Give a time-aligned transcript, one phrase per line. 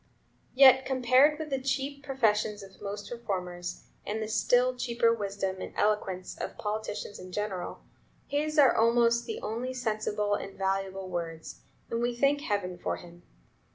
[0.55, 5.75] Yet compared with the cheap professions of most reformers, and the still cheaper wisdom and
[5.77, 7.83] eloquence of politicians in general,
[8.25, 11.61] his are almost the only sensible and valuable words,
[11.91, 13.21] and we thank heaven for him.